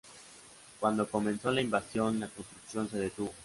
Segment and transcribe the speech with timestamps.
[0.79, 3.31] Cuando comenzó la invasión, la construcción se detuvo.